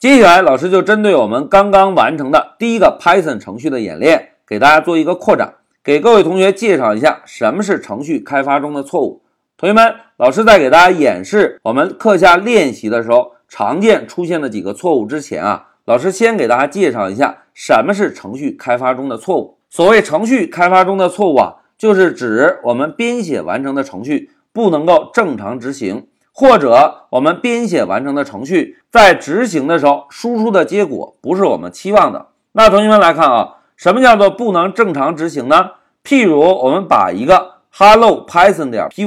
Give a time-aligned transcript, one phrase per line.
[0.00, 9.20] 接下来，老师就针对我们刚刚完成的第一个 Python 程序的演练，给大家做一个扩展，给各位同学介绍一下什么是程序开发中的错误。
[9.58, 19.58] 同学们，老师在给大家演示我们课下练习的时候常见出现的几个错误之前啊，老师先给大家介绍一下什么是程序开发中的错误。
[19.68, 26.06] 所谓程序开发中的错误啊，就是指我们编写完成的程序不能够正常执行。
[26.40, 35.72] 或者我们编写完成的程序在执行的时候输出的结果不是我们期望的，那同学们来看啊，什么叫做不能正常执行呢？
[36.02, 39.06] 譬如我们把一个 hello python 点 py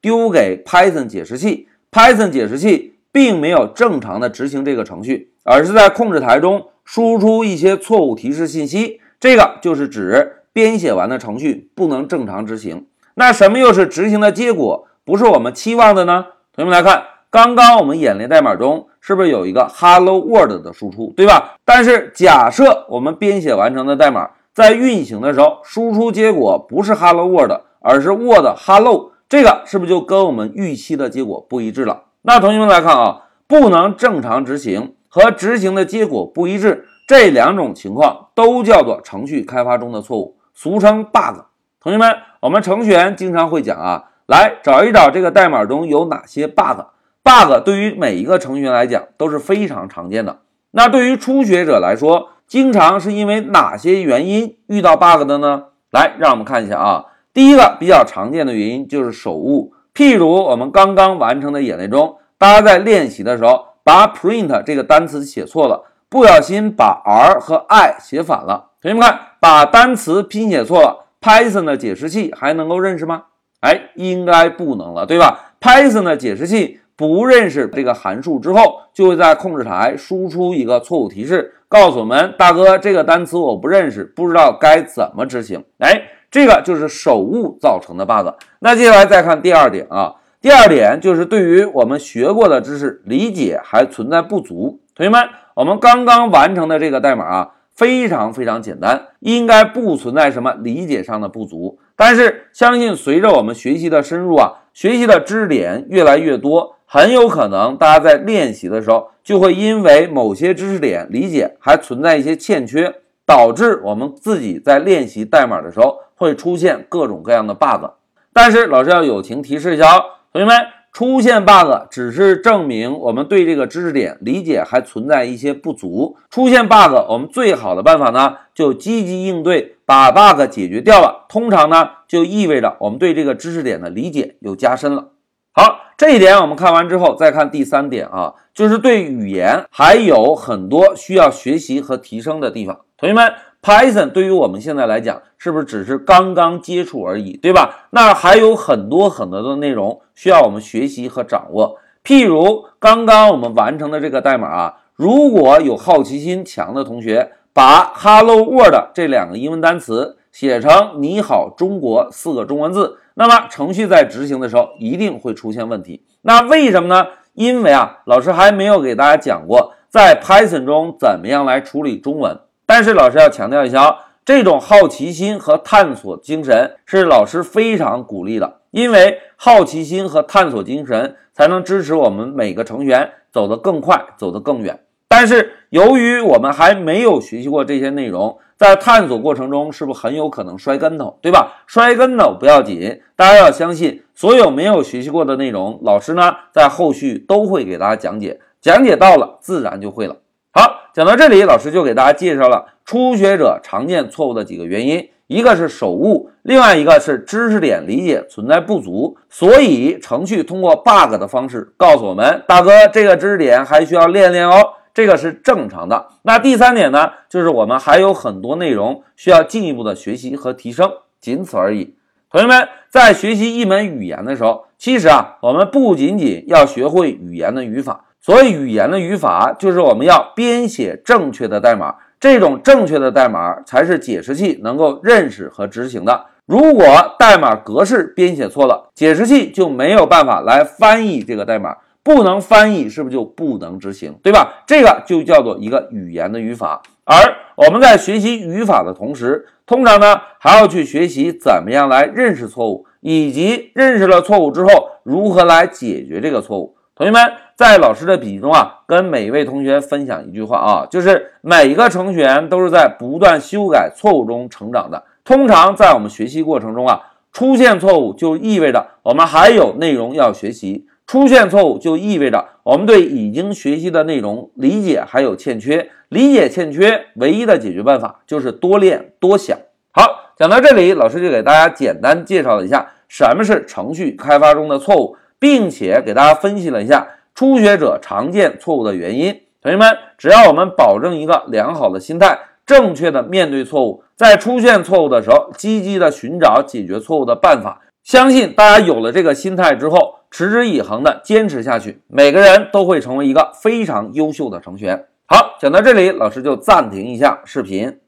[0.00, 12.86] 丢给 Python 解释器，Python 解释器并没有正常的执行这个程序，而是在控制台中输出一些错误提示信息，这个就是指编写完的程序不能正常执行。
[13.14, 16.26] 那什么又是执行的结果不是我们期望的呢？
[16.54, 21.54] 同学们来看，刚刚我们演练代码中是不是有一个 Hello World 的输出，对吧？
[21.64, 32.02] 但是假设我们编写完成的代码在运行的时候，输出结果不是 Hello World，而是 Word Hello，这个是不是就跟我们预期的结果不一致了？
[32.20, 41.46] 那同学们来看啊，不能正常执行和执行的结果不一致这两种情况都叫做程序开发中的错误，俗称 bug。
[41.80, 44.10] 同学们，我们程序员经常会讲啊。
[44.32, 50.38] 来找一找这个代码中有哪些 bug，bug 对于每一个程序员来讲都是非常常见的。
[50.70, 55.64] 那对于初学者来说，经常是因为哪些原因遇到 bug 的呢？
[55.90, 57.04] 来，让我们看一下啊。
[57.34, 68.70] 第一个比较常见的原因就是手误，譬如我们刚刚完成的演练中，大家在练习的时候把 print 这个单词写错了，不小心把 r 和 i 写反了。
[68.80, 73.24] 同学们看，把单词拼写错了，Python 的解释器还能够认识吗？
[73.62, 85.64] 哎，应该不能了，对吧？Python 的解释器不认识这个函数之后，就会在控制台输出一个错误提示，告诉我们：大哥，这个单词我不认识，不知道该怎么执行。
[85.78, 88.34] 哎，这个就是手误造成的 bug。
[88.58, 94.80] 那接下来再看第二点啊，第二点就是对于我们学过的知识理解还存在不足。
[94.96, 95.22] 同学们，
[95.54, 97.50] 我们刚刚完成的这个代码啊。
[97.74, 101.78] 非常非常简单，应该不存在什么理解上的不足。
[101.96, 112.94] 但是，相信随着我们学习的深入啊，学习的知识点越来越多，很有可能大家在练习的时候，就会因为某些知识点理解还存在一些欠缺，
[113.24, 117.84] 导致我们自己在练习代码的时候会出现各种各样的 bug。
[118.32, 120.02] 但是，老师要友情提示一下哦，
[120.32, 120.81] 同学们。
[120.92, 126.18] 出现 bug 只是证明我们对这个知识点理解还存在一些不足。
[126.28, 131.24] 出现 bug，我们最好的办法呢，就积极应对，把 bug 解决掉了。
[131.30, 135.08] 通常呢，就意味着我们对这个知识点的理解又加深了。
[135.52, 142.80] 好，这一点我们看完之后，再看第三点啊，就是对语言还有很多需要学习和提升的地方。
[142.98, 143.32] 同学们。
[143.62, 147.86] Python 对于我们现在来讲，是不是只是刚刚接触而已，对吧？
[147.90, 151.78] 那还有很多很多的内容需要我们学习和掌握。
[152.02, 166.04] 譬如刚刚我们完成的这个代码啊，如果有好奇心强的同学，把 Hello World 这两个英文单词写成你好中国四个中文字，那么程序在执行的时候一定会出现问题。
[166.22, 167.06] 那为什么呢？
[167.34, 172.40] 因为啊，老师还没有给大家讲过，在 Python 中怎么样来处理中文。
[172.74, 184.80] 但是老师要强调一下啊，这种好奇心和探索精神是老师非常鼓励的，因为好奇心和探索精神才能支持我们每个成员走得更快，走得更远。
[185.06, 191.62] 但是由于我们还没有学习过这些内容，在探索过程中是不是很有可能摔跟头，对吧？
[191.66, 200.16] 摔跟头不要紧，大家要相信，所有没有学习过的内容，老师呢在后续都会给大家讲解，讲解到了自然就会了。
[200.52, 200.82] 好。
[200.94, 216.08] 讲到这里，老师就给大家介绍了初学者常见错误的几个原因，一个是手误，另外一个是知识点理解存在不足，所以程序通过 bug 的方式告诉我们，大哥，这个知识点还需要练练哦，这个是正常的。
[216.24, 221.94] 那第三点呢，就是我们还有很多内容需要进一步的学习和提升，仅此而已。
[222.30, 228.04] 同学们在学习一门语言的时候，其实啊，我们不仅仅要学会语言的语法。
[228.24, 236.26] 所以，语言的语法就是我们要编写正确的代码，这种正确的代码才是解释器能够认识和执行的。
[236.46, 236.86] 如果
[237.18, 244.14] 代码格式编写错了，解释器就没有办法来翻译这个代码，不能翻译，是不是就不能执行？
[244.22, 244.62] 对吧？
[244.68, 246.80] 这个就叫做一个语言的语法。
[247.04, 247.16] 而
[247.56, 256.76] 我们在学习语法的同时，通常呢还要去学习怎么样来认识错误，以及认识了错误之后如何来解决这个错误。
[257.02, 265.02] 同学们，在老师的笔记中啊，跟每一位同学分享一句话啊，就是每个程序员都是在不断修改错误中成长的。
[265.24, 267.00] 通常在我们学习过程中啊，
[267.32, 270.86] 出现错误就意味着我们还有内容要学习。
[271.04, 279.58] 出现错误就意味着我们对已经学习的内容理解还有欠缺，理解欠缺，唯一的解决办法就是多练多想。
[279.90, 287.04] 好，讲到这里，老师就给大家简单介绍了一下什么是程序开发中的错误，并且给大家分析了一下
[287.34, 289.40] 初学者常见错误的原因。
[289.60, 297.80] 同学们，只要我们保证一个良好的心态，正确的面对错误，在出现错误的时候，积极的寻找解决错误的办法。
[298.04, 305.06] 相信大家有了这个心态之后，持之以恒的坚持下去，每个人都会成为一个非常优秀的程序员。
[305.26, 307.98] 好，讲到这里，老师就暂停一下视频。